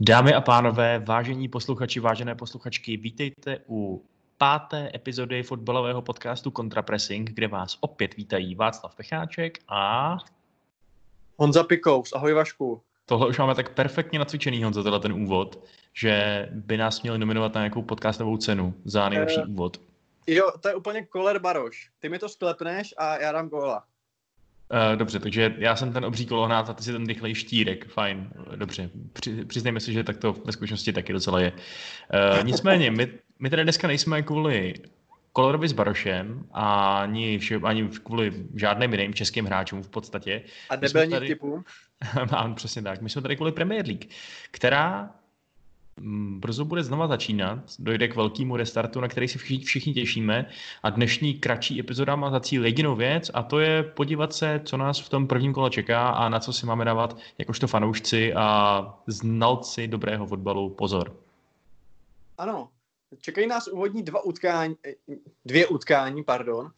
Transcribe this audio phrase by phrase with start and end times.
[0.00, 4.04] Dámy a pánové, vážení posluchači, vážené posluchačky, vítejte u
[4.38, 10.16] páté epizody fotbalového podcastu Contrapressing, kde vás opět vítají Václav Pecháček a...
[11.36, 12.82] Honza Pikous, ahoj Vašku.
[13.06, 17.54] Tohle už máme tak perfektně nacvičený, Honza, tenhle ten úvod, že by nás měli nominovat
[17.54, 19.80] na nějakou podcastovou cenu za nejlepší uh, úvod.
[20.26, 21.90] Jo, to je úplně koler baroš.
[21.98, 23.84] Ty mi to sklepneš a já dám góla.
[24.70, 27.88] Uh, dobře, takže já jsem ten obří kolohnát a ty si ten rychlej štírek.
[27.88, 28.90] Fajn, dobře.
[29.12, 31.52] Při, přiznejme si, že tak to ve skutečnosti taky docela je.
[31.52, 33.08] Uh, nicméně, my,
[33.38, 34.74] my tady dneska nejsme kvůli
[35.32, 40.42] Kolorovi s Barošem a ani, vše, ani kvůli žádným jiným českým hráčům v podstatě.
[40.70, 41.26] A nebyl tady...
[41.26, 41.64] typům?
[42.32, 43.00] Mám přesně tak.
[43.00, 44.04] My jsme tady kvůli Premier League,
[44.50, 45.10] která
[46.38, 50.46] brzo bude znova začínat, dojde k velkému restartu, na který si všichni, těšíme.
[50.82, 54.76] A dnešní kratší epizoda má za cíl jedinou věc a to je podívat se, co
[54.76, 58.98] nás v tom prvním kole čeká a na co si máme dávat jakožto fanoušci a
[59.06, 60.70] znalci dobrého fotbalu.
[60.70, 61.16] Pozor.
[62.38, 62.68] Ano,
[63.20, 64.76] čekají nás úvodní dva utkání,
[65.44, 66.77] dvě utkání, pardon, Eh,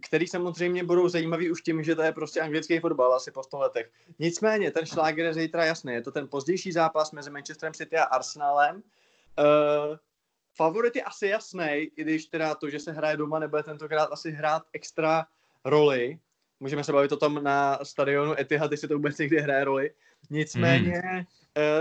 [0.00, 3.58] který samozřejmě budou zajímavý už tím, že to je prostě anglický fotbal asi po 100
[3.58, 3.90] letech.
[4.18, 5.92] Nicméně, ten šláger je zítra jasný.
[5.92, 8.76] Je to ten pozdější zápas mezi Manchesterem City a Arsenalem.
[8.76, 9.96] Uh,
[10.56, 14.30] favorit je asi jasný, i když teda to, že se hraje doma, nebude tentokrát asi
[14.30, 15.26] hrát extra
[15.64, 16.18] roli.
[16.60, 19.90] Můžeme se bavit o tom na stadionu Etihad, jestli to vůbec někdy hraje roli.
[20.30, 21.18] Nicméně, mm.
[21.18, 21.24] uh,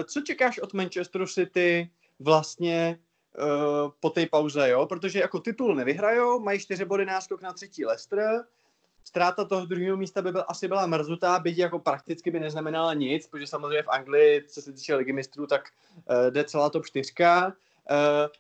[0.04, 3.00] co čekáš od Manchesteru City vlastně
[3.38, 7.86] uh, po té pauze, jo, protože jako titul nevyhrajou, mají čtyři body náskok na třetí
[7.86, 8.44] Leicester,
[9.04, 13.28] ztráta toho druhého místa by byl, asi byla mrzutá, byť jako prakticky by neznamenala nic,
[13.28, 15.62] protože samozřejmě v Anglii, co se týče ligy mistrů, tak
[16.10, 17.48] uh, jde celá top čtyřka.
[17.48, 17.54] Uh,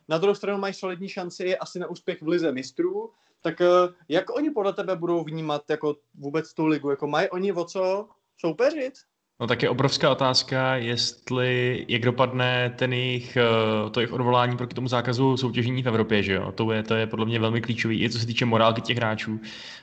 [0.08, 4.36] na druhou stranu mají solidní šanci asi na úspěch v lize mistrů, tak uh, jak
[4.36, 6.89] oni podle tebe budou vnímat jako vůbec tu ligu?
[6.89, 8.94] Jako mají oni o co soupeřit?
[9.42, 14.75] No tak je obrovská otázka, jestli, jak dopadne ten jejich, eh, to jejich odvolání proti
[14.75, 16.52] tomu zákazu soutěžení v Evropě, že jo?
[16.52, 19.40] To je, to je podle mě velmi klíčový, i co se týče morálky těch hráčů,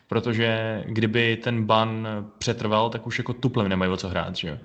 [0.08, 2.08] protože kdyby ten ban
[2.38, 4.58] přetrval, tak už jako tuplem nemají o co hrát, že jo?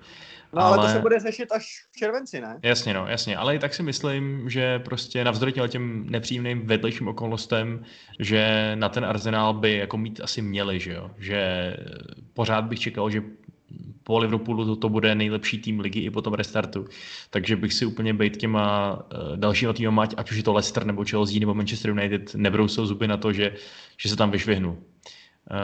[0.54, 2.60] No ale, ale to se bude řešit až v červenci, ne?
[2.62, 3.38] Jasně, no, jasně.
[3.38, 7.84] Ale i tak si myslím, že prostě navzdory těm nepříjemným vedlejším okolnostem,
[8.20, 11.12] že na ten arzenál by jako mít asi měli, že jo?
[11.18, 11.74] Že
[12.34, 13.22] pořád bych čekal, že
[14.04, 16.86] po Liverpoolu to, to bude nejlepší tým ligy i po tom restartu.
[17.30, 21.06] Takže bych si úplně bejt těma uh, dalšíma týmama, ať už je to Leicester nebo
[21.06, 23.56] Chelsea nebo Manchester United, nebrousil zuby na to, že,
[23.98, 24.84] že se tam vyšvihnu.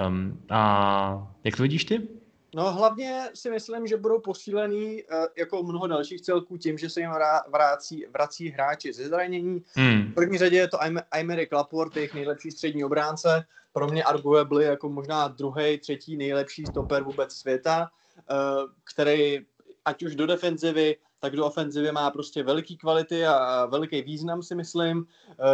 [0.08, 2.08] Um, a jak to vidíš ty?
[2.56, 7.00] No hlavně si myslím, že budou posílený uh, jako mnoho dalších celků tím, že se
[7.00, 7.10] jim
[7.52, 9.62] vrací, vrací hráči ze zranění.
[9.74, 10.12] Hmm.
[10.12, 10.78] V první řadě je to
[11.12, 13.46] Aymeric Laporte, jejich nejlepší střední obránce.
[13.74, 17.90] Pro mě arguably jako možná druhý, třetí nejlepší stoper vůbec světa.
[18.32, 18.64] Eh,
[18.94, 19.40] který
[19.86, 24.56] ať už do defenzivy, tak do ofenzivy má prostě veliký kvality a veliký význam, si
[24.56, 25.06] myslím.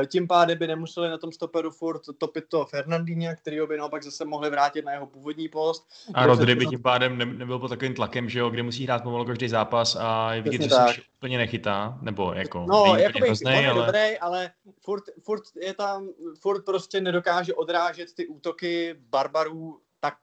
[0.02, 4.04] Eh, tím pádem by nemuseli na tom stoperu furt topit to Fernandíně, který by naopak
[4.04, 5.88] zase mohli vrátit na jeho původní post.
[6.14, 9.26] A Rodry by tím pádem nebyl pod takovým tlakem, že jo, kde musí hrát pomalu
[9.26, 12.66] každý zápas a je vidět, že se už úplně nechytá, nebo jako...
[12.70, 13.86] No, jako by hroznej, ale...
[13.86, 16.10] dobrý, ale furt, furt, je tam,
[16.42, 20.18] furt prostě nedokáže odrážet ty útoky barbarů tak,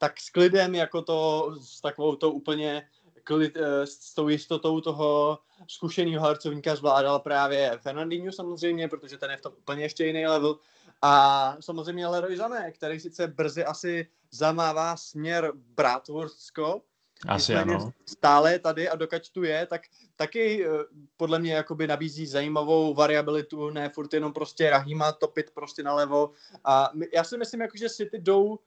[0.00, 2.88] tak s klidem, jako to s takovou to úplně
[3.24, 5.38] klid, eh, s tou jistotou toho
[5.68, 10.58] zkušeného harcovníka zvládal právě Fernandinho samozřejmě, protože ten je v tom úplně ještě jiný level.
[11.02, 16.82] A samozřejmě Leroy Zané, který sice brzy asi zamává směr Bratwurstsko,
[17.28, 17.92] asi ano.
[18.06, 19.82] Stále tady a dokud tu je, tak
[20.16, 20.70] taky eh,
[21.16, 26.30] podle mě jakoby nabízí zajímavou variabilitu, ne furt jenom prostě Rahima topit prostě nalevo.
[26.64, 28.58] A já si myslím, jako, že City jdou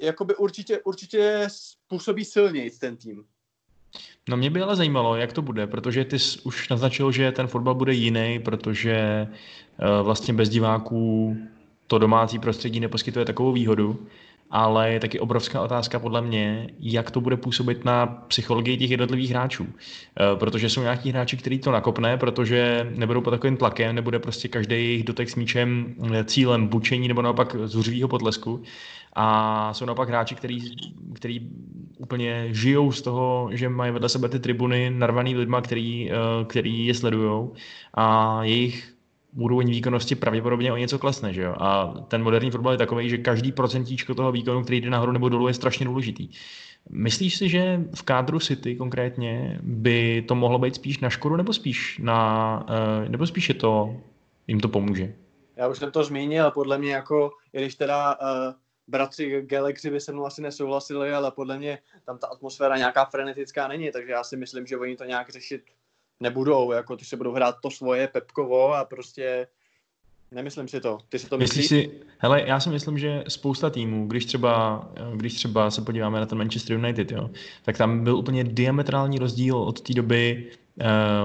[0.00, 3.24] jakoby určitě, určitě způsobí silněji ten tým.
[4.28, 7.46] No mě by ale zajímalo, jak to bude, protože ty jsi už naznačil, že ten
[7.46, 11.36] fotbal bude jiný, protože uh, vlastně bez diváků
[11.86, 14.06] to domácí prostředí neposkytuje takovou výhodu
[14.50, 19.30] ale je taky obrovská otázka podle mě, jak to bude působit na psychologii těch jednotlivých
[19.30, 19.66] hráčů.
[19.66, 24.48] Eh, protože jsou nějaký hráči, kteří to nakopne, protože nebudou pod takovým tlakem, nebude prostě
[24.48, 28.62] každý jejich dotek s míčem eh, cílem bučení nebo naopak zuřivého potlesku.
[29.12, 30.58] A jsou naopak hráči, který,
[31.14, 31.50] který
[31.98, 36.14] úplně žijou z toho, že mají vedle sebe ty tribuny narvaný lidma, který, eh,
[36.44, 37.48] který je sledují
[37.94, 38.94] a jejich
[39.36, 41.32] úroveň výkonnosti pravděpodobně o něco klesne.
[41.32, 41.54] Že jo?
[41.58, 45.28] A ten moderní fotbal je takový, že každý procentíčko toho výkonu, který jde nahoru nebo
[45.28, 46.28] dolů, je strašně důležitý.
[46.90, 51.52] Myslíš si, že v kádru City konkrétně by to mohlo být spíš na škodu, nebo
[51.52, 53.96] spíš, na, eh, nebo spíš je to,
[54.46, 55.14] jim to pomůže?
[55.56, 58.54] Já už jsem to zmínil, podle mě jako, i když teda uh,
[58.90, 63.68] bratři Galaxy by se mnou asi nesouhlasili, ale podle mě tam ta atmosféra nějaká frenetická
[63.68, 65.62] není, takže já si myslím, že oni to nějak řešit
[66.20, 69.46] nebudou, jako ty se budou hrát to svoje Pepkovo a prostě
[70.32, 70.98] Nemyslím si to.
[71.08, 71.70] Ty si to myslíš?
[71.70, 71.90] myslíš?
[71.90, 76.26] Si, hele, já si myslím, že spousta týmů, když třeba, když třeba se podíváme na
[76.26, 77.30] ten Manchester United, jo,
[77.62, 80.50] tak tam byl úplně diametrální rozdíl od té doby,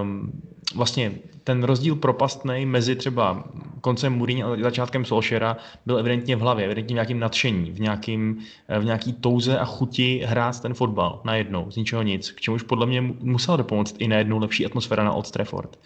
[0.01, 0.41] um,
[0.75, 1.11] vlastně
[1.43, 3.43] ten rozdíl propastný mezi třeba
[3.81, 8.39] koncem Mourinho a začátkem Solskjaera byl evidentně v hlavě, evidentně v nějakým nadšení, v, nějakým,
[8.79, 12.85] v nějaký touze a chuti hrát ten fotbal najednou, z ničeho nic, k čemuž podle
[12.85, 15.79] mě musela dopomoct i najednou lepší atmosféra na Old Trafford.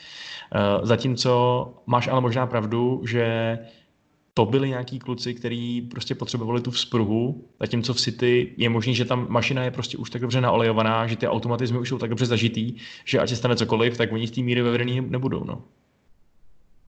[0.55, 3.57] Eh, zatímco máš ale možná pravdu, že
[4.39, 9.05] to byli nějaký kluci, kteří prostě potřebovali tu vzpruhu, zatímco v City je možný, že
[9.05, 12.25] tam mašina je prostě už tak dobře naolejovaná, že ty automatizmy už jsou tak dobře
[12.25, 12.75] zažitý,
[13.05, 15.43] že ať se stane cokoliv, tak oni z té míry vevedený nebudou.
[15.43, 15.63] No.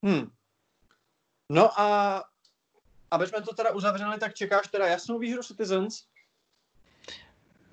[0.03, 0.29] Hmm.
[1.49, 2.23] No a
[3.11, 6.03] aby jsme to teda uzavřeli, tak čekáš teda jasnou výhru Citizens?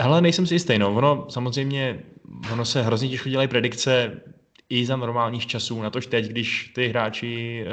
[0.00, 0.94] Hele, nejsem si jistý, no.
[0.94, 2.02] Ono samozřejmě,
[2.52, 4.20] ono se hrozně těžko dělají predikce,
[4.68, 7.64] i za normálních časů, na tož teď, když ty hráči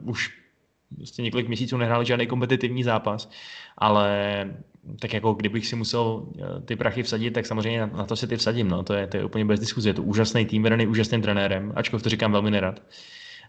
[0.00, 0.43] uh, už
[0.98, 3.30] vlastně několik měsíců nehráli žádný kompetitivní zápas,
[3.78, 4.50] ale
[5.00, 8.26] tak jako kdybych si musel eh, ty prachy vsadit, tak samozřejmě na, na to si
[8.26, 8.82] ty vsadím, no.
[8.82, 12.02] to, je, to je úplně bez diskuze, je to úžasný tým, vedený úžasným trenérem, ačkoliv
[12.02, 12.82] to říkám velmi nerad.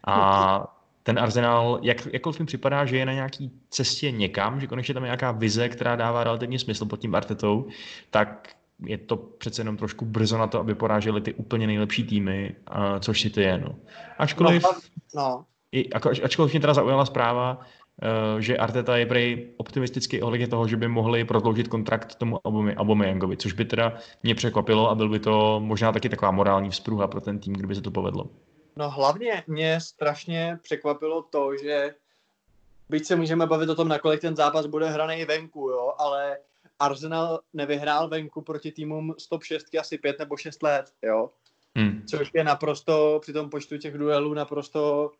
[0.07, 4.93] A ten Arsenal, jak, jakkoliv mi připadá, že je na nějaký cestě někam, že konečně
[4.93, 7.67] tam je nějaká vize, která dává relativně smysl pod tím Artetou,
[8.09, 8.55] tak
[8.85, 12.55] je to přece jenom trošku brzo na to, aby poráželi ty úplně nejlepší týmy,
[12.99, 13.57] což si to je.
[13.57, 13.75] No.
[14.17, 14.69] Ačkoliv, no,
[15.15, 15.45] no.
[15.75, 15.89] I,
[16.23, 20.87] ačkoliv mě teda zaujala zpráva, uh, že Arteta je prej optimistický ohledně toho, že by
[20.87, 22.39] mohli prodloužit kontrakt tomu
[22.77, 23.93] Aubameyangоvi, což by teda
[24.23, 27.75] mě překvapilo a byl by to možná taky taková morální vzpruha pro ten tým, kdyby
[27.75, 28.29] se to povedlo.
[28.75, 31.93] No hlavně mě strašně překvapilo to, že
[32.89, 36.37] byť se můžeme bavit o tom, nakolik ten zápas bude hraný venku, jo, ale
[36.79, 41.29] Arsenal nevyhrál venku proti týmům stop 6 asi 5 nebo 6 let, jo.
[41.77, 42.03] Hmm.
[42.09, 45.11] Což je naprosto při tom počtu těch duelů naprosto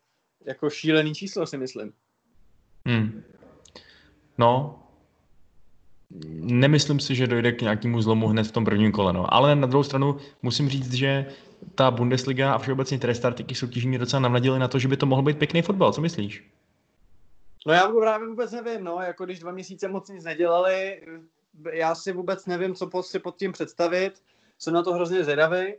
[0.44, 1.92] jako šílený číslo, si myslím.
[2.86, 3.22] Hmm.
[4.38, 4.82] No,
[6.40, 9.34] nemyslím si, že dojde k nějakému zlomu hned v tom prvním kole, no.
[9.34, 11.26] ale na druhou stranu musím říct, že
[11.74, 15.06] ta Bundesliga a všeobecně ty restartiky soutěží mě docela navnadili na to, že by to
[15.06, 15.92] mohl být pěkný fotbal.
[15.92, 16.44] Co myslíš?
[17.66, 21.02] No já právě vůbec nevím, no, jako když dva měsíce moc nic nedělali,
[21.72, 24.22] já si vůbec nevím, co si pod tím představit.
[24.58, 25.74] Jsem na to hrozně zvědavý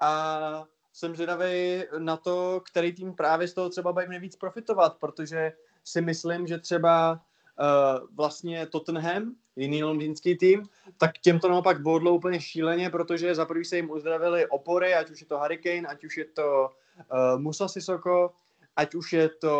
[0.00, 5.52] a jsem zvědavý na to, který tým právě z toho třeba bude nejvíc profitovat, protože
[5.84, 10.62] si myslím, že třeba uh, vlastně Tottenham, jiný londýnský tým,
[10.98, 15.10] tak těm to naopak bodlo úplně šíleně, protože za prvý se jim uzdravili opory, ať
[15.10, 16.70] už je to Hurricane, ať už je to
[17.12, 18.32] uh, Musa Sissoko,
[18.76, 19.54] ať už je to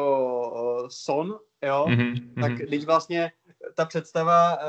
[0.82, 2.40] uh, Son, jo, mm-hmm.
[2.40, 3.32] tak teď vlastně
[3.74, 4.62] ta představa uh,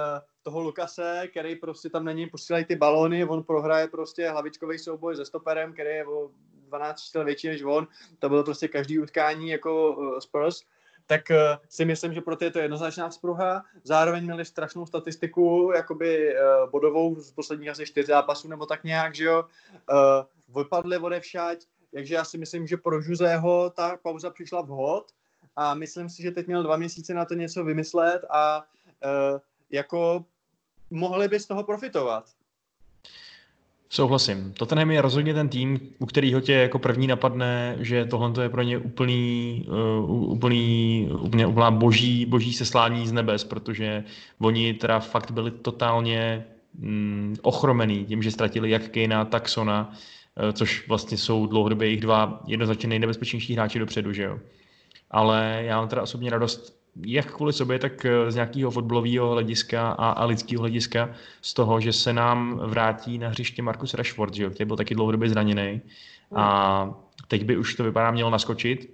[0.43, 5.25] toho Lukase, který prostě tam není, posílají ty balóny, on prohraje prostě hlavičkový souboj se
[5.25, 6.31] stoperem, který je o
[6.77, 7.87] 12 čísel větší než on,
[8.19, 10.61] to bylo prostě každý utkání jako uh, Spurs,
[11.05, 11.37] tak uh,
[11.69, 13.63] si myslím, že pro ty je to jednoznačná vzpruha.
[13.83, 19.15] Zároveň měli strašnou statistiku, jakoby uh, bodovou z posledních asi čtyř zápasů nebo tak nějak,
[19.15, 19.45] že jo.
[20.55, 25.11] Vypadli odevšať, takže já si myslím, že pro Žuzého ta pauza přišla vhod
[25.55, 28.63] a myslím si, že teď měl dva měsíce na to něco vymyslet a
[29.69, 30.25] jako
[30.89, 32.25] mohli by z toho profitovat.
[33.93, 34.53] Souhlasím.
[34.53, 38.61] Tottenham je rozhodně ten tým, u kterého tě jako první napadne, že tohle je pro
[38.61, 39.65] ně úplný,
[40.03, 44.03] uh, úplný, úplně, úplná boží, boží seslání z nebes, protože
[44.39, 49.91] oni teda fakt byli totálně mm, ochromený tím, že ztratili jak Kejna, tak Sona,
[50.43, 54.39] uh, což vlastně jsou dlouhodobě jejich dva jednoznačně nejnebezpečnější hráči dopředu, že jo.
[55.11, 59.89] Ale já mám teda osobně radost jak kvůli sobě, tak eh, z nějakého fotbalového hlediska
[59.89, 61.09] a, a lidského hlediska
[61.41, 65.29] z toho, že se nám vrátí na hřiště Markus Rashford, že, který byl taky dlouhodobě
[65.29, 65.81] zraněný.
[66.35, 66.95] A
[67.27, 68.93] teď by už to vypadá mělo naskočit.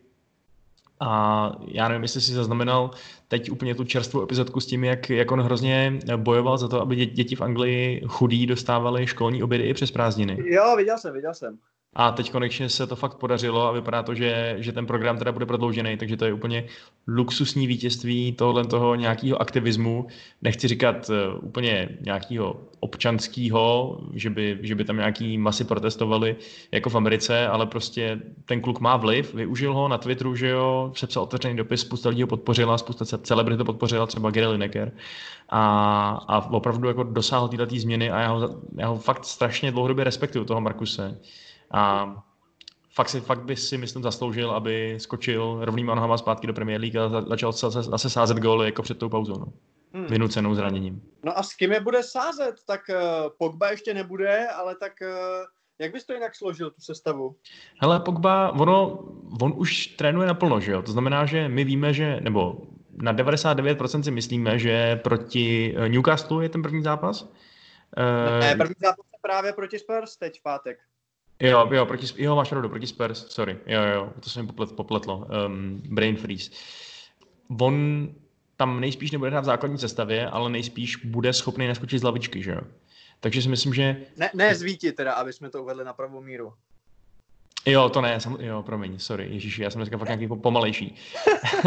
[1.00, 2.91] A já nevím, jestli si zaznamenal
[3.27, 7.06] teď úplně tu čerstvou epizodku s tím, jak, jak on hrozně bojoval za to, aby
[7.06, 10.38] děti v Anglii chudí dostávali školní obědy i přes prázdniny.
[10.46, 11.58] Jo, viděl jsem, viděl jsem.
[11.93, 15.31] A teď konečně se to fakt podařilo a vypadá to, že, že ten program teda
[15.31, 16.65] bude prodloužený, takže to je úplně
[17.08, 20.08] luxusní vítězství tohle toho nějakého aktivismu.
[20.41, 26.36] Nechci říkat uh, úplně nějakého občanského, že by, že by tam nějaký masy protestovali
[26.72, 30.91] jako v Americe, ale prostě ten kluk má vliv, využil ho na Twitteru, že jo,
[30.96, 34.91] sepsal otevřený dopis, spousta lidí ho podpořila, spousta celebrit to podpořila, třeba Gary Lineker.
[35.50, 40.03] A, a opravdu jako dosáhl této změny a já ho, já ho fakt strašně dlouhodobě
[40.03, 41.19] respektuju, toho Markuse.
[41.72, 42.14] A
[42.96, 46.98] fakt, si, fakt by si, myslím, zasloužil, aby skočil rovnýma nohama zpátky do Premier League
[46.98, 49.40] a začal zase, zase sázet góly jako před tou pauzou.
[49.40, 49.54] No.
[49.94, 50.06] Hmm.
[50.06, 51.02] Vynucenou zraněním.
[51.24, 52.56] No a s kým je bude sázet?
[52.68, 52.96] Tak uh,
[53.38, 55.46] Pogba ještě nebude, ale tak uh,
[55.80, 57.36] Jak bys to jinak složil, tu sestavu?
[57.82, 59.00] Hele, Pogba, ono,
[59.42, 60.82] on už trénuje naplno, že jo?
[60.82, 62.68] To znamená, že my víme, že, nebo
[63.02, 67.32] na 99% si myslíme, že proti eh, Newcastle je ten první zápas.
[68.40, 70.78] Ne, první zápas je právě proti Spurs teď v pátek.
[71.41, 74.72] Jo, jo, proti, jo, máš pravdu, proti Spurs, sorry, jo, jo, to se mi poplet,
[74.72, 76.51] popletlo, um, brain freeze.
[77.62, 78.08] On
[78.58, 82.51] tam nejspíš nebude hrát v základní sestavě, ale nejspíš bude schopný naskočit z lavičky, že
[82.51, 82.62] jo.
[83.19, 83.98] Takže si myslím, že...
[84.17, 86.53] Ne, ne zvíti teda, aby jsme to uvedli na pravou míru.
[87.65, 90.96] Jo, to ne, sam, jo, promiň, sorry, ježiši, já jsem dneska fakt nějaký pomalejší.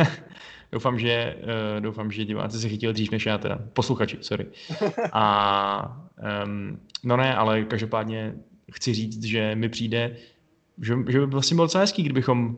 [0.73, 4.47] doufám, že, uh, doufám, že diváci se chytili dřív než já teda, posluchači, sorry.
[5.13, 6.07] A,
[6.45, 8.35] um, no ne, ale každopádně
[8.73, 10.17] chci říct, že mi přijde,
[10.83, 12.57] že, že by vlastně bylo docela hezký, kdybychom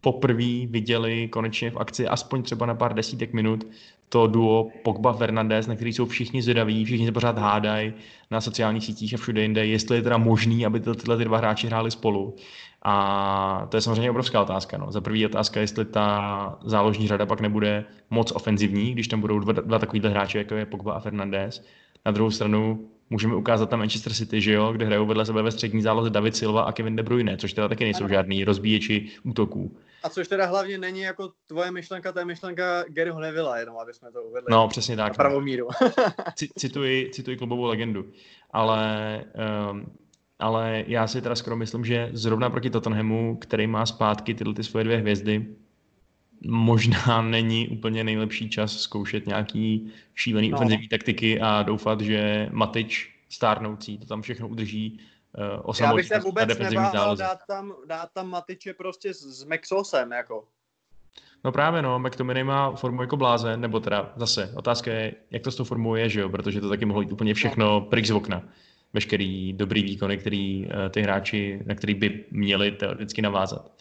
[0.00, 3.66] poprvé viděli konečně v akci aspoň třeba na pár desítek minut
[4.08, 7.92] to duo Pogba Fernandez, na který jsou všichni zvědaví, všichni se pořád hádají
[8.30, 11.38] na sociálních sítích a všude jinde, jestli je teda možný, aby to, tyhle ty dva
[11.38, 12.36] hráči hráli spolu.
[12.82, 14.78] A to je samozřejmě obrovská otázka.
[14.78, 14.92] No.
[14.92, 19.52] Za první otázka, jestli ta záložní řada pak nebude moc ofenzivní, když tam budou dva,
[19.52, 21.64] dva takovýhle hráči, jako je Pogba a Fernandez.
[22.06, 25.50] Na druhou stranu můžeme ukázat tam Manchester City, že jo, kde hrajou vedle sebe ve
[25.50, 29.76] střední záloze David Silva a Kevin De Bruyne, což teda taky nejsou žádný rozbíječi útoků.
[30.02, 33.94] A což teda hlavně není jako tvoje myšlenka, to je myšlenka Garyho Nevilla, jenom aby
[33.94, 34.46] jsme to uvedli.
[34.50, 35.08] No, přesně tak.
[35.08, 35.68] Na pravou míru.
[36.58, 38.06] cituji, cituji klubovou legendu.
[38.50, 39.24] Ale,
[39.70, 39.86] um,
[40.38, 44.64] ale já si teda skoro myslím, že zrovna proti Tottenhamu, který má zpátky tyhle ty
[44.64, 45.46] svoje dvě hvězdy,
[46.46, 50.56] možná není úplně nejlepší čas zkoušet nějaký šílený no.
[50.56, 55.00] ofenzivní taktiky a doufat, že Matič stárnoucí to tam všechno udrží
[55.66, 60.12] uh, Já bych se vůbec nebál dát tam, dát tam Matiče prostě s, s Mexosem,
[60.12, 60.48] jako.
[61.44, 65.50] No právě no, McTominay má formu jako blázen, nebo teda zase, otázka je, jak to
[65.50, 67.80] s tou formou je, že jo, protože to taky mohlo jít úplně všechno no.
[67.80, 68.42] pryč z okna.
[68.92, 73.72] Veškerý dobrý výkony, který uh, ty hráči, na který by měli teoreticky navázat.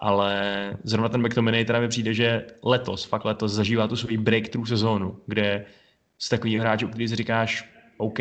[0.00, 0.32] Ale
[0.84, 5.20] zrovna ten McTominay teda mi přijde, že letos, fakt letos zažívá tu svou breakthrough sezónu,
[5.26, 5.64] kde
[6.18, 8.18] z takových hráčů, který si říkáš, OK,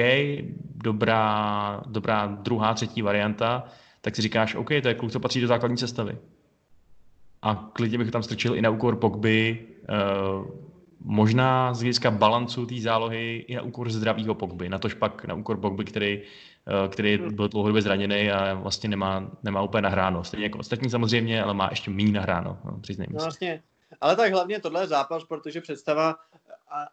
[0.75, 3.63] dobrá, dobrá druhá, třetí varianta,
[4.01, 6.17] tak si říkáš, OK, to je kluk, co patří do základní sestavy.
[7.41, 10.68] A klidně bych tam strčil i na úkor Pogby, uh,
[10.99, 15.33] možná z hlediska balancu té zálohy i na úkor zdravého Pogby, na tož pak na
[15.33, 17.35] úkor Pogby, který, uh, který hmm.
[17.35, 20.23] byl dlouhodobě zraněný a vlastně nemá, nemá úplně nahráno.
[20.23, 23.63] Stejně jako ostatní samozřejmě, ale má ještě méně nahráno, no, přiznejme no, vlastně.
[24.01, 26.15] Ale tak hlavně tohle je zápas, protože představa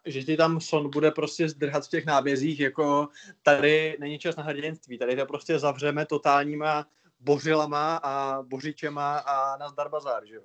[0.05, 3.09] že ti tam Son bude prostě zdrhat v těch nábězích, jako
[3.43, 6.85] tady není čas na hrdinství, tady to prostě zavřeme totálníma
[7.19, 10.41] bořilama a božičema a na zdar bazár, že jo?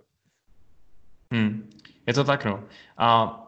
[1.31, 1.71] Hmm.
[2.07, 2.65] Je to tak, no.
[2.97, 3.39] A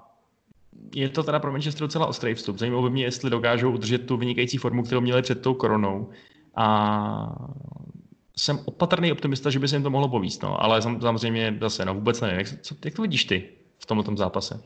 [0.95, 2.59] je to teda pro Manchester docela ostrý vstup.
[2.59, 6.11] Zajímalo by mě, jestli dokážou udržet tu vynikající formu, kterou měli před tou koronou.
[6.57, 7.37] A
[8.37, 10.63] jsem opatrný optimista, že by se jim to mohlo povíst, no.
[10.63, 12.39] ale samozřejmě zase, no vůbec nevím.
[12.39, 14.63] Jak, co, jak to vidíš ty v tomto zápase?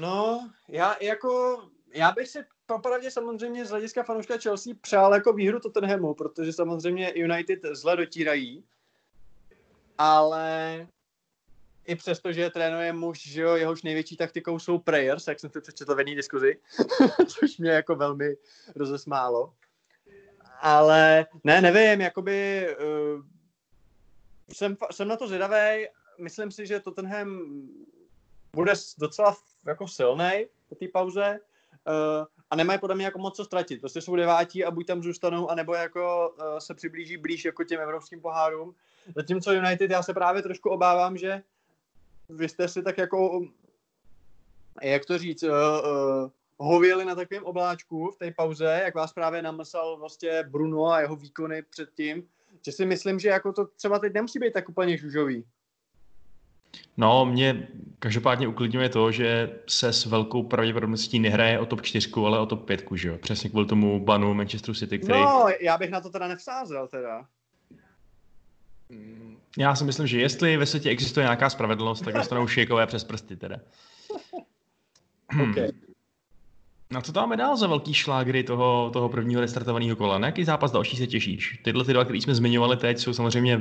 [0.00, 1.62] No, já jako,
[1.94, 7.12] já bych si popravdě samozřejmě z hlediska fanouška Chelsea přál jako výhru Tottenhamu, protože samozřejmě
[7.16, 8.64] United zle dotírají,
[9.98, 10.86] ale
[11.86, 15.60] i přesto, že trénuje muž, že jo, jehož největší taktikou jsou prayers, jak jsem si
[15.60, 16.60] přečetl v jedné diskuzi,
[17.26, 18.36] což mě jako velmi
[18.76, 19.54] rozesmálo.
[20.60, 23.22] Ale ne, nevím, jakoby uh,
[24.52, 25.86] jsem, jsem na to zvědavý.
[26.18, 27.42] Myslím si, že Tottenham
[28.54, 29.36] bude docela
[29.66, 31.38] jako silný po té pauze
[31.86, 33.80] uh, a nemají podle mě jako moc co ztratit.
[33.80, 37.80] Prostě jsou devátí a buď tam zůstanou, anebo jako uh, se přiblíží blíž jako těm
[37.80, 38.74] evropským pohárům.
[39.16, 41.42] Zatímco United, já se právě trošku obávám, že
[42.36, 43.46] vy jste si tak jako,
[44.82, 49.42] jak to říct, uh, uh, hověli na takovém obláčku v té pauze, jak vás právě
[49.42, 52.28] namlsal vlastně Bruno a jeho výkony předtím,
[52.66, 55.44] že si myslím, že jako to třeba teď nemusí být tak úplně žužový.
[56.96, 62.38] No, mě každopádně uklidňuje to, že se s velkou pravděpodobností nehraje o top 4, ale
[62.38, 63.18] o top 5, že jo?
[63.18, 65.20] Přesně kvůli tomu banu Manchester City, který...
[65.20, 67.26] No, já bych na to teda nevsázel teda.
[69.58, 73.36] Já si myslím, že jestli ve světě existuje nějaká spravedlnost, tak dostanou šejkové přes prsty
[73.36, 73.56] teda.
[75.50, 75.68] okay.
[76.90, 80.18] Na co tam máme dál za velký šlágry toho, toho prvního restartovaného kola?
[80.18, 81.60] Na jaký zápas další se těšíš?
[81.64, 83.60] Tyhle ty dva, které jsme zmiňovali teď, jsou samozřejmě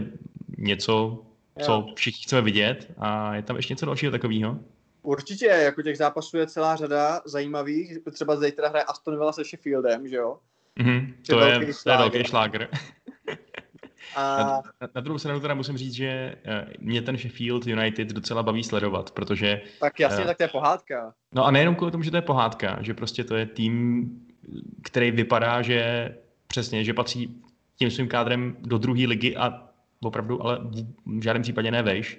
[0.57, 1.25] něco,
[1.61, 2.91] co všichni chceme vidět.
[2.97, 4.59] A je tam ještě něco dalšího takového?
[5.01, 7.97] Určitě, jako těch zápasů je celá řada zajímavých.
[8.11, 10.37] Třeba zítra hraje Aston Villa se Sheffieldem, že jo?
[10.79, 12.67] Mm-hmm, to, je, velký to je velký šlágr.
[14.15, 14.37] A...
[14.37, 18.43] Na, na, na druhou stranu teda musím říct, že uh, mě ten Sheffield United docela
[18.43, 19.61] baví sledovat, protože...
[19.79, 21.13] Tak jasně, uh, tak to je pohádka.
[21.35, 24.09] No a nejenom kvůli tomu, že to je pohádka, že prostě to je tým,
[24.83, 26.11] který vypadá, že
[26.47, 27.41] přesně, že patří
[27.75, 29.63] tím svým kádrem do druhé ligy a
[30.01, 30.59] opravdu, ale
[31.05, 32.17] v žádném případě ne vejš.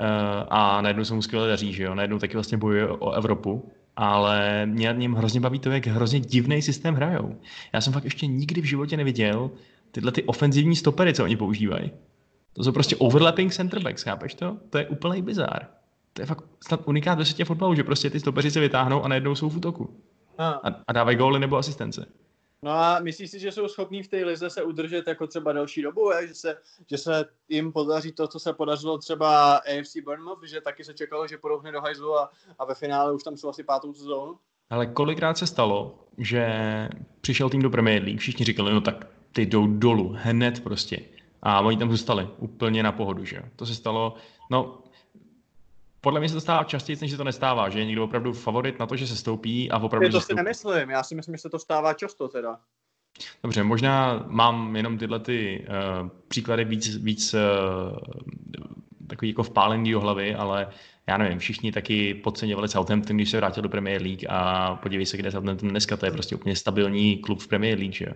[0.00, 0.06] Uh,
[0.48, 1.94] a najednou se mu skvěle daří, že jo?
[1.94, 6.20] Najednou taky vlastně bojuje o Evropu, ale mě na něm hrozně baví to, jak hrozně
[6.20, 7.40] divný systém hrajou.
[7.72, 9.50] Já jsem fakt ještě nikdy v životě neviděl
[9.96, 11.90] tyhle ty ofenzivní stopery, co oni používají.
[12.52, 14.56] To jsou prostě overlapping center backs, chápeš to?
[14.70, 15.66] To je úplný bizár.
[16.12, 19.08] To je fakt snad unikát ve světě fotbalu, že prostě ty stopeři se vytáhnou a
[19.08, 20.00] najednou jsou v útoku.
[20.38, 22.06] A, a dávají góly nebo asistence.
[22.62, 25.82] No a myslíš si, že jsou schopní v té lize se udržet jako třeba další
[25.82, 26.28] dobu, je?
[26.28, 26.56] Že, se,
[26.90, 31.26] že se jim podaří to, co se podařilo třeba AFC Bournemouth, že taky se čekalo,
[31.26, 34.36] že půjdou do hajzlu a, a ve finále už tam jsou asi pátou sezónu?
[34.70, 36.48] Ale kolikrát se stalo, že
[37.20, 41.00] přišel tým do Premier League, všichni říkali, no tak ty jdou dolů, hned prostě.
[41.42, 43.42] A oni tam zůstali úplně na pohodu, že jo.
[43.56, 44.14] To se stalo,
[44.50, 44.78] no
[46.00, 48.78] podle mě se to stává častěji, než se to nestává, že je někdo opravdu favorit
[48.78, 50.06] na to, že se stoupí a opravdu...
[50.06, 52.58] Je to si nemyslím, já si myslím, že se to stává často teda.
[53.42, 57.40] Dobře, možná mám jenom tyhle ty uh, příklady víc, víc uh,
[59.06, 60.68] takový jako vpálený do hlavy, ale
[61.06, 65.16] já nevím, všichni taky podceňovali Southampton, když se vrátil do Premier League a podívej se,
[65.16, 68.06] kde Southampton dneska, to je prostě úplně stabilní klub v Premier League, že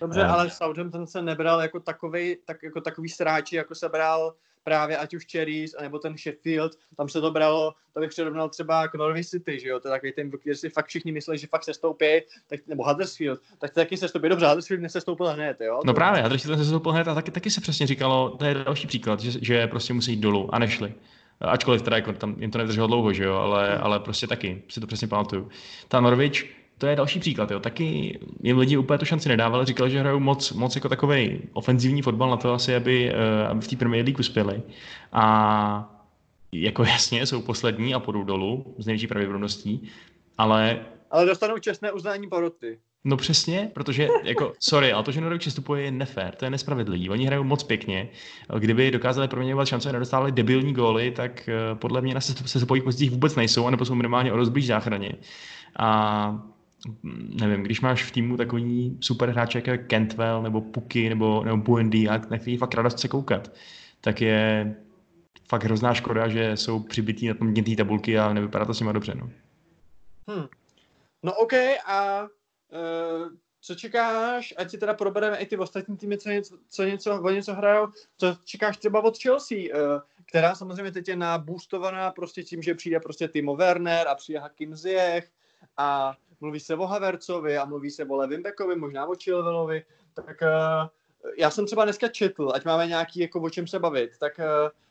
[0.00, 4.34] Dobře, uh, ale Southampton se nebral jako takový, tak, jako takový sráči, jako se bral
[4.64, 8.88] právě ať už Cherries, nebo ten Sheffield, tam se to bralo, to bych přirovnal třeba
[8.88, 11.46] k Norwich City, že jo, to je takový ten, když si fakt všichni myslí, že
[11.46, 12.06] fakt se stoupí,
[12.48, 15.80] tak, nebo Huddersfield, tak to taky se stoupí, dobře, Huddersfield nesestoupil hned, jo.
[15.84, 19.20] No právě, Huddersfield nesestoupil hned a taky, taky se přesně říkalo, to je další příklad,
[19.20, 20.94] že, že prostě musí jít dolů a nešli.
[21.40, 24.80] Ačkoliv teda jako tam jim to nevydrželo dlouho, že jo, ale, ale prostě taky, si
[24.80, 25.48] to přesně pamatuju.
[25.88, 27.50] Ta Norwich, to je další příklad.
[27.50, 27.60] Jo.
[27.60, 32.02] Taky jim lidi úplně tu šanci nedávali, říkali, že hrajou moc, moc jako takový ofenzivní
[32.02, 34.62] fotbal na to asi, aby, uh, aby v té Premier League uspěli.
[35.12, 35.90] A
[36.52, 39.90] jako jasně jsou poslední a půjdou dolů z největší pravděpodobností,
[40.38, 40.80] ale...
[41.10, 42.78] Ale dostanou čestné uznání poroty.
[43.04, 47.10] No přesně, protože, jako, sorry, ale to, že Norwich přestupuje je nefér, to je nespravedlivý.
[47.10, 48.08] Oni hrajou moc pěkně.
[48.58, 52.60] Kdyby dokázali proměňovat šance a nedostávali debilní góly, tak uh, podle mě na se, se
[52.60, 55.12] spojích pozicích vůbec nejsou, anebo jsou minimálně o rozblíž záchraně.
[55.78, 56.53] A
[57.40, 62.08] nevím, když máš v týmu takový super hráče jako Kentwell nebo Puky nebo, nebo Buendy
[62.08, 63.52] a na který fakt radost se koukat,
[64.00, 64.74] tak je
[65.48, 68.92] fakt hrozná škoda, že jsou přibití na tom té tabulky a nevypadá to s nima
[68.92, 69.14] dobře.
[69.14, 69.30] No,
[70.28, 70.46] hmm.
[71.22, 71.52] no OK,
[71.86, 73.28] a uh,
[73.60, 77.30] co čekáš, ať si teda probereme i ty ostatní týmy, co něco, co něco, o
[77.30, 77.86] něco hrajou,
[78.18, 83.00] co čekáš třeba od Chelsea, uh, která samozřejmě teď je naboostovaná prostě tím, že přijde
[83.00, 85.30] prostě Timo Werner a přijde Hakim Ziyech
[85.76, 90.42] a mluví se o Havercovi a mluví se o Levin Beckovi, možná o Chilvelovi, tak
[90.42, 90.88] uh,
[91.38, 94.44] já jsem třeba dneska četl, ať máme nějaký jako o čem se bavit, tak uh,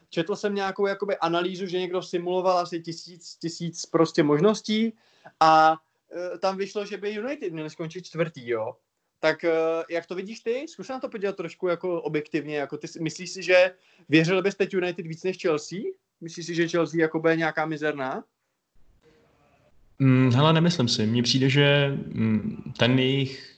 [0.10, 4.94] četl jsem nějakou jakoby analýzu, že někdo simuloval asi tisíc, tisíc prostě možností
[5.40, 8.76] a uh, tam vyšlo, že by United měli skončit čtvrtý, jo.
[9.20, 9.46] Tak
[9.90, 10.68] jak to vidíš ty?
[10.68, 12.58] Zkus na to podívat trošku jako objektivně.
[12.58, 13.76] Jako ty, myslíš si, že
[14.10, 15.80] věřil bys teď United víc než Chelsea?
[16.22, 18.24] Myslíš si, že Chelsea jako bude nějaká mizerná?
[20.04, 21.06] Mm, hele, nemyslím si.
[21.06, 23.54] Mně přijde, že mm, ten jejich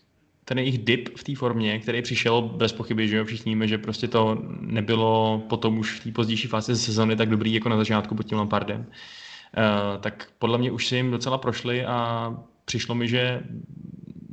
[0.47, 3.77] ten jejich dip v té formě, který přišel bez pochyby, že jo, všichni víme, že
[3.77, 8.15] prostě to nebylo potom už v té pozdější fázi sezóny tak dobrý jako na začátku
[8.15, 8.79] pod tím Lampardem.
[8.79, 12.29] Uh, tak podle mě už si jim docela prošli a
[12.65, 13.43] přišlo mi, že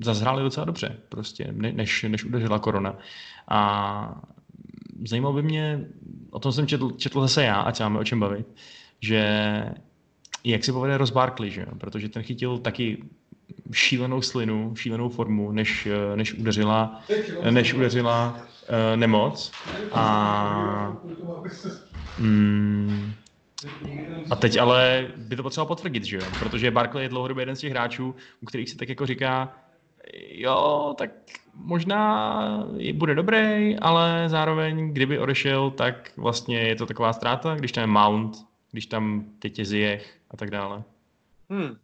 [0.05, 2.99] zazhráli docela dobře, prostě, než, než udeřila korona.
[3.49, 4.23] A
[5.05, 5.81] zajímalo by mě,
[6.31, 8.47] o tom jsem četl, četl zase já, ať se máme o čem bavit,
[9.01, 9.23] že
[10.45, 11.67] jak si povede Ross Barkley, že?
[11.79, 13.05] protože ten chytil taky
[13.73, 17.01] šílenou slinu, šílenou formu, než, než udeřila,
[17.51, 19.53] než udeřila uh, nemoc.
[19.93, 20.97] A,
[22.19, 23.13] mm,
[24.31, 26.23] a teď ale by to potřeba potvrdit, že jo?
[26.39, 29.53] Protože Barkley je dlouhodobě jeden z těch hráčů, u kterých se tak jako říká,
[30.31, 31.11] jo, tak
[31.55, 37.87] možná bude dobrý, ale zároveň, kdyby odešel, tak vlastně je to taková ztráta, když je
[37.87, 38.37] Mount,
[38.73, 40.83] když tam teď je Ziyech a tak dále.
[41.51, 41.77] Hmm.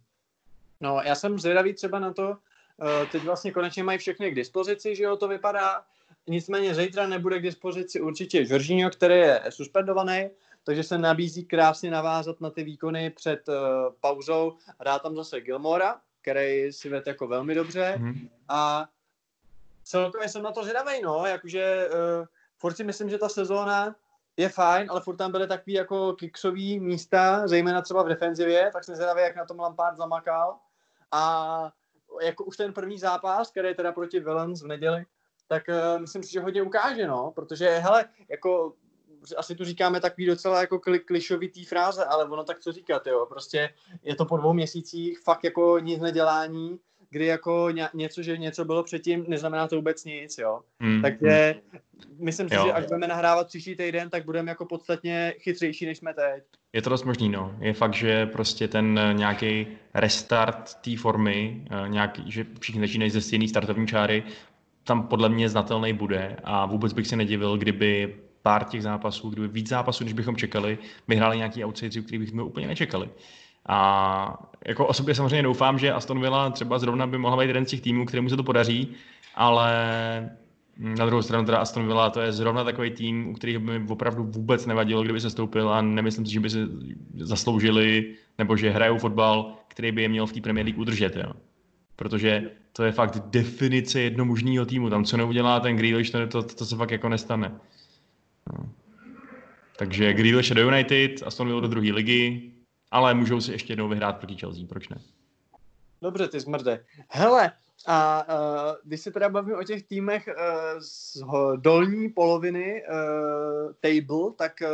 [0.81, 4.95] No, já jsem zvědavý třeba na to, uh, teď vlastně konečně mají všechny k dispozici,
[4.95, 5.83] že jo, to vypadá.
[6.27, 10.29] Nicméně zítra nebude k dispozici určitě Jorginho, který je suspendovaný,
[10.63, 13.55] takže se nabízí krásně navázat na ty výkony před uh,
[14.01, 18.29] pauzou a dá tam zase Gilmora, který si ved jako velmi dobře mm-hmm.
[18.49, 18.89] a
[19.83, 22.25] celkově jsem na to zvědavý, no, jakože uh,
[22.57, 23.95] furt si myslím, že ta sezóna
[24.39, 28.83] je fajn, ale furt tam byly takový jako kiksový místa, zejména třeba v defenzivě, tak
[28.83, 30.57] jsem zvědavý, jak na tom Lampard zamakal.
[31.11, 31.71] A
[32.21, 35.05] jako už ten první zápas, který je teda proti Villains v neděli,
[35.47, 38.73] tak uh, myslím si, že hodně ukáže, no, protože hele, jako
[39.37, 43.25] asi tu říkáme takový docela jako kli, klišovitý fráze, ale ono tak co říkat, jo,
[43.25, 43.73] prostě
[44.03, 48.83] je to po dvou měsících fakt jako nic nedělání, kdy jako něco, že něco bylo
[48.83, 50.59] předtím, neznamená to vůbec nic, jo.
[50.79, 51.79] Mm, Takže mm.
[52.25, 52.63] myslím si, jo.
[52.65, 56.43] že až budeme nahrávat příští týden, tak budeme jako podstatně chytřejší, než jsme teď.
[56.73, 57.55] Je to dost možný, no.
[57.59, 63.11] Je fakt, že prostě ten eh, nějaký restart té formy, eh, nějaký, že všichni začínají
[63.11, 64.23] ze stejné startovní čáry,
[64.83, 69.47] tam podle mě znatelný bude a vůbec bych se nedivil, kdyby pár těch zápasů, kdyby
[69.47, 73.09] víc zápasů, než bychom čekali, vyhráli nějaký outsideri, který bychom úplně nečekali.
[73.67, 77.69] A jako osobně samozřejmě doufám, že Aston Villa třeba zrovna by mohla být jeden z
[77.69, 78.87] těch týmů, kterému se to podaří,
[79.35, 79.73] ale
[80.77, 83.87] na druhou stranu teda Aston Villa to je zrovna takový tým, u kterých by mi
[83.89, 86.59] opravdu vůbec nevadilo, kdyby se stoupil a nemyslím si, že by se
[87.19, 91.15] zasloužili nebo že hrajou fotbal, který by je měl v té Premier League udržet.
[91.15, 91.33] Jo.
[91.95, 94.89] Protože to je fakt definice jednomužního týmu.
[94.89, 97.51] Tam, co neudělá ten Grealish, to, to, to se fakt jako nestane.
[98.53, 98.69] No.
[99.77, 102.51] Takže Grealish do United, Aston Villa do druhé ligy,
[102.91, 105.01] ale můžou si ještě jednou vyhrát proti Chelsea, proč ne?
[106.01, 106.85] Dobře, ty zmrde.
[107.09, 107.51] Hele,
[107.87, 111.23] a uh, když se teda bavím o těch týmech uh, z
[111.55, 114.69] dolní poloviny uh, table, tak uh,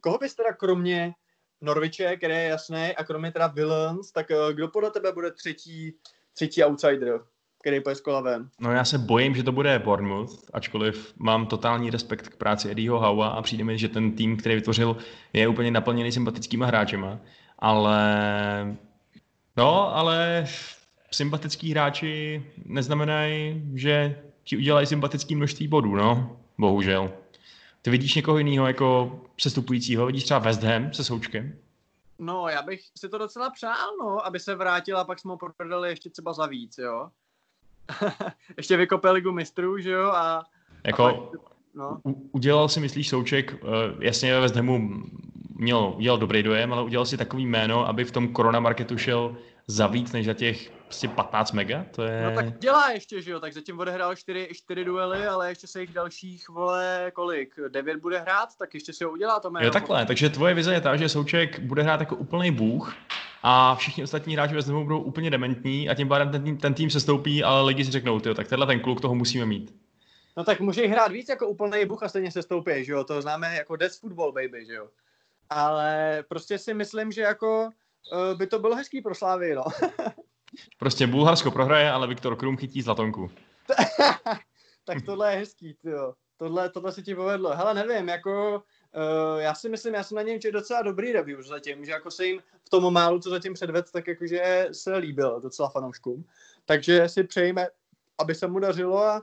[0.00, 1.14] koho bys teda kromě
[1.60, 5.94] Norviče, který je jasný, a kromě teda Villains, tak uh, kdo podle tebe bude třetí,
[6.34, 7.20] třetí outsider?
[7.66, 8.48] který půjde z kola ven.
[8.60, 13.00] No já se bojím, že to bude Bournemouth, ačkoliv mám totální respekt k práci Eddieho
[13.00, 14.96] Howa a přijde mi, že ten tým, který vytvořil,
[15.32, 17.20] je úplně naplněný sympatickýma hráčema
[17.58, 18.76] ale
[19.56, 20.46] no, ale
[21.10, 27.12] sympatický hráči neznamenají, že ti udělají sympatický množství bodů, no, bohužel.
[27.82, 31.58] Ty vidíš někoho jiného jako přestupujícího, vidíš třeba West Ham se Součkem?
[32.18, 35.88] No, já bych si to docela přál, no, aby se vrátila, pak jsme ho prodali
[35.88, 37.10] ještě třeba za víc, jo.
[38.56, 40.44] ještě vykopel ligu mistrů, že jo, a...
[40.84, 41.40] Jako, a pak,
[41.74, 42.00] no.
[42.32, 45.02] udělal si, myslíš, Souček, uh, jasně ve West Hamu
[45.58, 49.36] měl, udělal dobrý dojem, ale udělal si takový jméno, aby v tom korona marketu šel
[49.66, 52.22] za víc než za těch prostě 15 mega, to je...
[52.24, 55.80] No tak dělá ještě, že jo, tak zatím odehrál 4, 4 duely, ale ještě se
[55.80, 59.66] jich dalších, vole, kolik, 9 bude hrát, tak ještě si ho udělá to jméno.
[59.66, 62.94] Jo takhle, takže tvoje vize je ta, že Souček bude hrát jako úplný bůh
[63.42, 66.74] a všichni ostatní hráči ve Znemu budou úplně dementní a tím pádem ten tým, ten
[66.74, 69.74] tým se stoupí, ale lidi si řeknou, tyjo, tak tenhle ten kluk toho musíme mít.
[70.36, 73.22] No tak může hrát víc jako úplný bůh a stejně se stoupí, že jo, to
[73.22, 74.88] známe jako Death Football Baby, že jo
[75.50, 77.70] ale prostě si myslím, že jako
[78.12, 79.64] uh, by to bylo hezký pro Slávy, no.
[80.78, 83.30] prostě Bulharsko prohraje, ale Viktor Krum chytí zlatonku.
[84.84, 86.14] tak tohle je hezký, jo.
[86.38, 87.56] Tohle, tohle se ti povedlo.
[87.56, 91.42] Hele, nevím, jako uh, já si myslím, já jsem na něm četl docela dobrý review
[91.42, 95.40] zatím, že jako se jim v tom málu, co zatím předved, tak jakože se líbil
[95.40, 96.24] docela fanouškům.
[96.64, 97.68] Takže si přejme,
[98.18, 99.22] aby se mu dařilo a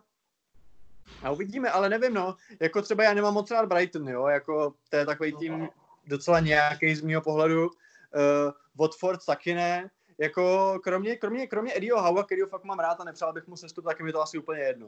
[1.24, 4.96] a uvidíme, ale nevím, no, jako třeba já nemám moc rád Brighton, jo, jako to
[4.96, 5.70] je takový tým,
[6.08, 7.66] docela nějaký z mého pohledu.
[7.66, 9.90] Uh, Watford taky ne.
[10.18, 13.86] Jako kromě, kromě, kromě Eddieho Howa, kterýho fakt mám rád a nepřál bych mu sestup,
[13.86, 14.88] tak mi to asi úplně jedno.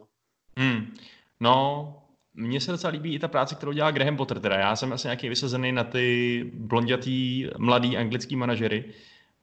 [0.58, 0.94] Hmm.
[1.40, 4.40] No, mně se docela líbí i ta práce, kterou dělá Graham Potter.
[4.40, 8.94] Teda já jsem asi nějaký vysazený na ty blondětý, mladý anglický manažery,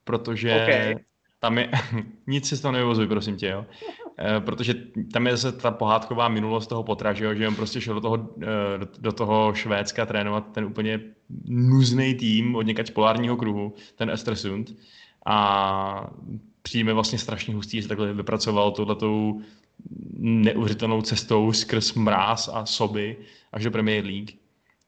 [0.04, 0.96] protože okay.
[1.38, 1.70] tam je,
[2.26, 3.66] nic si z toho nevyvozuj, prosím tě, jo.
[4.18, 4.74] Eh, protože
[5.12, 7.34] tam je zase ta pohádková minulost toho Potra, že, jo?
[7.34, 8.46] že on prostě šel do toho, eh,
[8.98, 11.00] do toho Švédska trénovat ten úplně
[11.44, 14.76] nuzný tým od někač polárního kruhu, ten Estersund.
[15.26, 16.10] A
[16.62, 19.40] přijme vlastně strašně hustý, že takhle vypracoval touhletou
[20.18, 23.16] neuvěřitelnou cestou skrz mráz a soby
[23.52, 24.30] až do Premier League.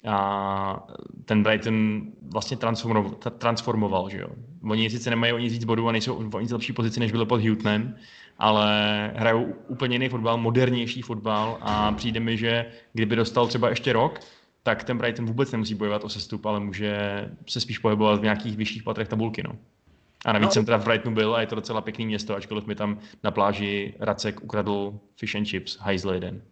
[0.06, 0.86] A
[1.24, 4.28] ten Brighton vlastně transformoval, transformoval že jo.
[4.62, 7.26] Oni sice nemají o nic víc bodů a nejsou o nic lepší pozici, než bylo
[7.26, 7.96] pod Hutnem,
[8.38, 13.92] ale hrajou úplně jiný fotbal, modernější fotbal a přijde mi, že kdyby dostal třeba ještě
[13.92, 14.20] rok,
[14.62, 16.96] tak ten Brighton vůbec nemusí bojovat o sestup, ale může
[17.48, 19.42] se spíš pohybovat v nějakých vyšších patrech tabulky.
[19.42, 19.58] No.
[20.24, 20.52] A navíc no.
[20.52, 23.30] jsem teda v Brightonu byl a je to docela pěkný město, ačkoliv mi tam na
[23.30, 26.42] pláži Racek ukradl fish and chips, hajzl jeden.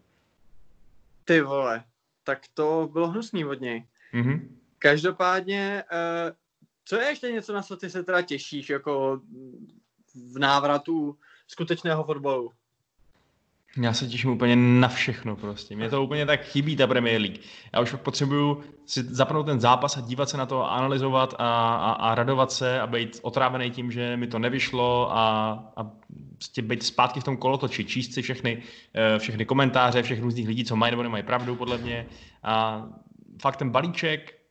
[1.24, 1.84] Ty vole,
[2.24, 3.86] tak to bylo hnusný od něj.
[4.14, 4.40] Mm-hmm.
[4.78, 6.36] Každopádně, uh,
[6.84, 9.20] co je ještě něco, na co ty se teda těšíš, jako
[10.14, 11.16] v návratu
[11.52, 12.50] skutečného fotbalu.
[13.76, 15.76] Já se těším úplně na všechno prostě.
[15.76, 17.38] Mě to úplně tak chybí, ta Premier League.
[17.72, 21.92] Já už potřebuju si zapnout ten zápas a dívat se na to, analyzovat a, a,
[21.92, 25.90] a radovat se a být otrávený tím, že mi to nevyšlo a, a
[26.34, 28.62] prostě být zpátky v tom kolotoči, číst si všechny,
[28.94, 32.06] eh, všechny komentáře všech různých lidí, co mají nebo nemají pravdu podle mě.
[32.42, 32.86] A
[33.42, 34.41] fakt ten balíček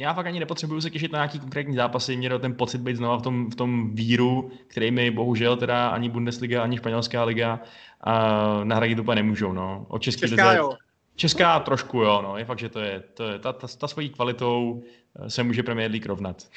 [0.00, 3.16] já fakt ani nepotřebuju se těšit na nějaký konkrétní zápasy, mě ten pocit být znova
[3.16, 7.60] v tom, v tom víru, který mi bohužel teda ani Bundesliga, ani španělská liga
[8.06, 9.52] uh, nahradit úplně nemůžou.
[9.52, 9.86] No.
[9.88, 10.76] O český Česká, lize, jo.
[11.16, 12.38] Česká trošku, jo, no.
[12.38, 14.82] je fakt, že to je, to je ta, ta, ta svojí kvalitou
[15.28, 16.48] se může Premier League rovnat.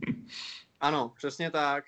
[0.80, 1.84] ano, přesně tak.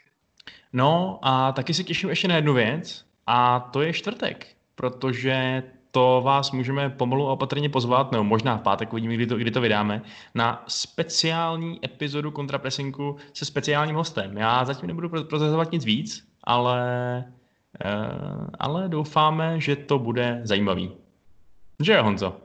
[0.72, 6.20] No a taky se těším ještě na jednu věc a to je čtvrtek, protože to
[6.24, 9.60] vás můžeme pomalu a opatrně pozvat, nebo možná v pátek uvidíme, kdy to, kdy to
[9.60, 10.02] vydáme,
[10.34, 14.36] na speciální epizodu kontrapresinku se speciálním hostem.
[14.36, 17.24] Já zatím nebudu prozrazovat nic víc, ale,
[17.84, 20.92] uh, ale doufáme, že to bude zajímavý.
[21.82, 22.36] Že jo, Honzo?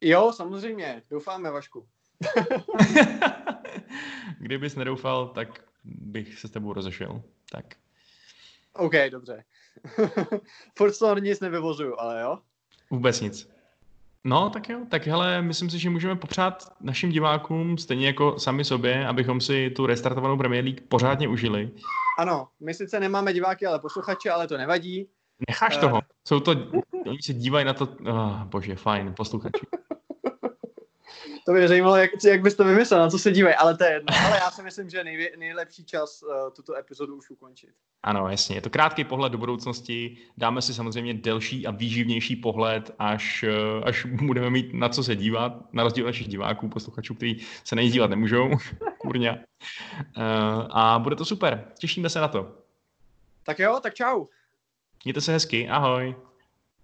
[0.00, 1.02] Jo, samozřejmě.
[1.10, 1.86] Doufáme, Vašku.
[4.38, 7.22] Kdybys nedoufal, tak bych se s tebou rozešel.
[7.50, 7.64] Tak.
[8.78, 9.44] OK, dobře.
[10.78, 12.38] Furt z toho nic nevyvozuju, ale jo?
[12.90, 13.50] Vůbec nic.
[14.24, 18.64] No, tak jo, tak hele, myslím si, že můžeme popřát našim divákům, stejně jako sami
[18.64, 21.70] sobě, abychom si tu restartovanou Premier League pořádně užili.
[22.18, 25.08] Ano, my sice nemáme diváky, ale posluchače, ale to nevadí.
[25.48, 25.80] Necháš uh...
[25.80, 26.00] toho.
[26.28, 26.52] Jsou to,
[27.06, 29.66] oni se dívají na to, oh, bože, fajn, posluchači.
[31.48, 33.90] To by zajímalo, jak, jak bys to vymyslel, na co se dívají, ale to je
[33.90, 34.14] jedno.
[34.26, 37.70] Ale já si myslím, že nejvě, nejlepší čas uh, tuto epizodu už ukončit.
[38.02, 38.56] Ano, jasně.
[38.56, 40.16] Je to krátký pohled do budoucnosti.
[40.36, 43.44] Dáme si samozřejmě delší a výživnější pohled, až,
[43.78, 47.46] uh, až budeme mít na co se dívat, na rozdíl od našich diváků, posluchačů, kteří
[47.64, 48.50] se na dívat nemůžou.
[48.98, 49.32] Kurňa.
[49.32, 49.42] Uh,
[50.70, 51.64] a bude to super.
[51.78, 52.56] Těšíme se na to.
[53.42, 54.26] Tak jo, tak čau.
[55.04, 55.68] Mějte se hezky.
[55.68, 56.14] Ahoj.